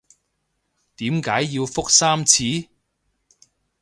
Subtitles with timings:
[0.95, 2.43] 點解要覆三次？